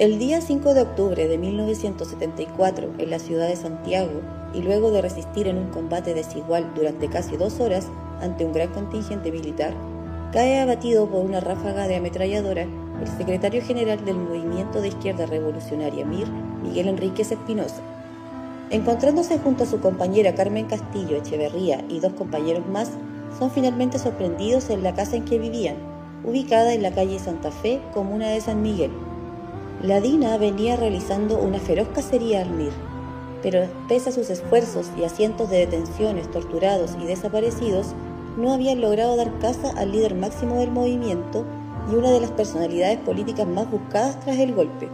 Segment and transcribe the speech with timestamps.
[0.00, 4.22] El día 5 de octubre de 1974, en la ciudad de Santiago,
[4.54, 7.86] y luego de resistir en un combate desigual durante casi dos horas
[8.22, 9.74] ante un gran contingente militar,
[10.32, 16.06] cae abatido por una ráfaga de ametralladora el secretario general del Movimiento de Izquierda Revolucionaria
[16.06, 16.28] MIR,
[16.62, 17.82] Miguel Enríquez Espinosa.
[18.70, 22.90] Encontrándose junto a su compañera Carmen Castillo Echeverría y dos compañeros más,
[23.38, 25.76] son finalmente sorprendidos en la casa en que vivían,
[26.24, 28.92] ubicada en la calle Santa Fe, comuna de San Miguel.
[29.82, 32.72] La DINA venía realizando una feroz cacería al MIR,
[33.42, 37.94] pero pese a sus esfuerzos y a cientos de detenciones, torturados y desaparecidos,
[38.36, 41.46] no habían logrado dar caza al líder máximo del movimiento
[41.90, 44.90] y una de las personalidades políticas más buscadas tras el golpe.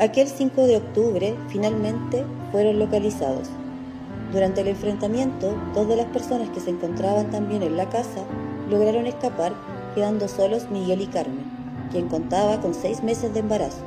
[0.00, 3.50] Aquel 5 de octubre finalmente fueron localizados.
[4.32, 8.24] Durante el enfrentamiento, dos de las personas que se encontraban también en la casa
[8.68, 9.52] lograron escapar,
[9.94, 11.59] quedando solos Miguel y Carmen,
[11.90, 13.84] quien contaba con seis meses de embarazo.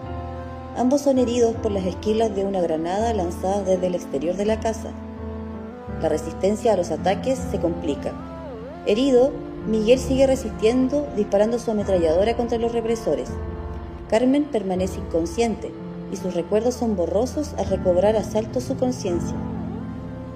[0.78, 4.60] Ambos son heridos por las esquilas de una granada lanzada desde el exterior de la
[4.60, 4.92] casa.
[6.02, 8.12] La resistencia a los ataques se complica.
[8.86, 9.32] Herido,
[9.68, 13.30] Miguel sigue resistiendo, disparando su ametralladora contra los represores.
[14.10, 15.72] Carmen permanece inconsciente
[16.12, 19.36] y sus recuerdos son borrosos al recobrar a salto su conciencia.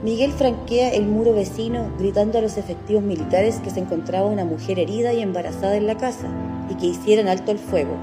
[0.03, 4.77] Miguel franquea el muro vecino gritando a los efectivos militares que se encontraba una mujer
[4.77, 6.27] herida y embarazada en la casa
[6.69, 7.95] y que hicieran alto el fuego.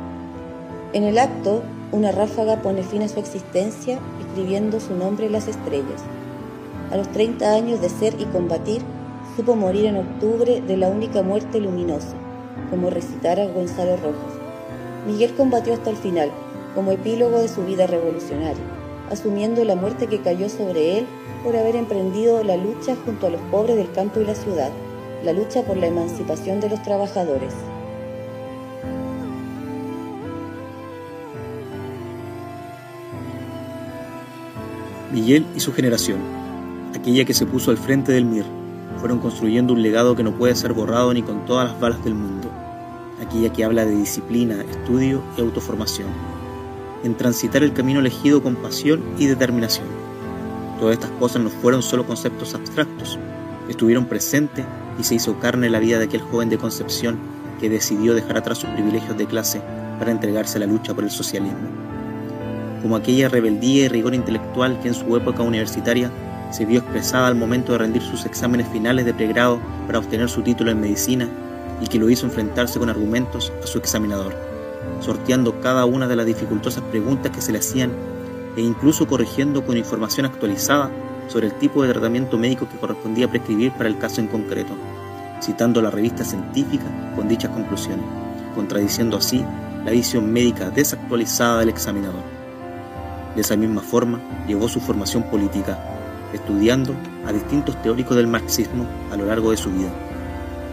[0.93, 1.63] En el acto,
[1.93, 6.03] una ráfaga pone fin a su existencia escribiendo su nombre en las estrellas.
[6.91, 8.83] A los 30 años de ser y combatir,
[9.37, 12.15] supo morir en octubre de la única muerte luminosa,
[12.71, 14.35] como recitara Gonzalo Rojas.
[15.07, 16.31] Miguel combatió hasta el final,
[16.75, 18.63] como epílogo de su vida revolucionaria,
[19.11, 21.07] asumiendo la muerte que cayó sobre él
[21.43, 24.71] por haber emprendido la lucha junto a los pobres del campo y la ciudad,
[25.25, 27.55] la lucha por la emancipación de los trabajadores.
[35.15, 36.19] Miguel y su generación,
[36.93, 38.45] aquella que se puso al frente del MIR,
[38.99, 42.17] fueron construyendo un legado que no puede ser borrado ni con todas las balas del
[42.17, 42.51] mundo,
[43.25, 46.09] aquella que habla de disciplina, estudio y autoformación,
[47.05, 49.87] en transitar el camino elegido con pasión y determinación.
[50.81, 53.17] Todas estas cosas no fueron solo conceptos abstractos,
[53.69, 54.65] estuvieron presentes
[54.99, 57.21] y se hizo carne la vida de aquel joven de Concepción
[57.61, 59.63] que decidió dejar atrás sus privilegios de clase
[60.01, 61.94] para entregarse a la lucha por el socialismo
[62.85, 66.11] como aquella rebeldía y rigor intelectual que en su época universitaria
[66.51, 70.43] se vio expresada al momento de rendir sus exámenes finales de pregrado para obtener su
[70.43, 71.27] título en medicina
[71.81, 74.37] y que lo hizo enfrentarse con argumentos a su examinador,
[75.01, 77.91] sorteando cada una de las dificultosas preguntas que se le hacían
[78.55, 80.91] e incluso corrigiendo con información actualizada
[81.29, 84.75] sobre el tipo de tratamiento médico que correspondía prescribir para el caso en concreto,
[85.41, 86.85] citando la revista científica
[87.17, 88.05] con dichas conclusiones,
[88.55, 89.43] contradiciendo así
[89.87, 92.34] la visión médica desactualizada del examinador.
[93.35, 95.77] De esa misma forma, llevó su formación política,
[96.33, 96.95] estudiando
[97.27, 99.91] a distintos teóricos del marxismo a lo largo de su vida,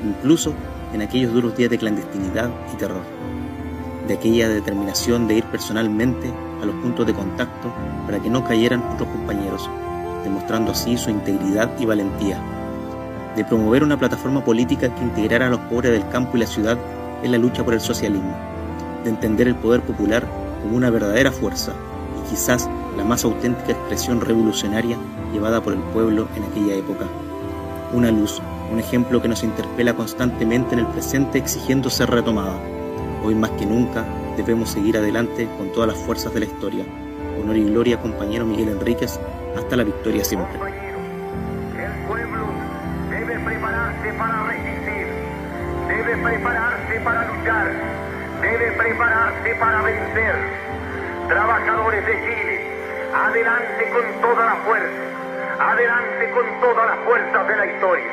[0.06, 0.54] incluso
[0.94, 3.02] en aquellos duros días de clandestinidad y terror,
[4.08, 7.74] de aquella determinación de ir personalmente a los puntos de contacto
[8.06, 9.68] para que no cayeran otros compañeros,
[10.24, 12.40] demostrando así su integridad y valentía,
[13.36, 16.78] de promover una plataforma política que integrara a los pobres del campo y la ciudad
[17.24, 18.36] en la lucha por el socialismo,
[19.04, 20.28] de entender el poder popular
[20.62, 21.74] como una verdadera fuerza
[22.32, 24.98] quizás la más auténtica expresión revolucionaria
[25.34, 27.06] llevada por el pueblo en aquella época.
[27.94, 32.56] Una luz, un ejemplo que nos interpela constantemente en el presente exigiendo ser retomada.
[33.24, 34.06] Hoy más que nunca
[34.38, 36.86] debemos seguir adelante con todas las fuerzas de la historia.
[37.42, 39.20] Honor y gloria, compañero Miguel Enríquez,
[39.58, 40.58] hasta la victoria siempre.
[46.24, 47.72] Prepararse para luchar,
[48.42, 50.71] debe prepararse para vencer
[51.32, 52.60] trabajadores de Chile,
[53.16, 58.12] adelante con toda la fuerza, adelante con todas las fuerzas de la historia.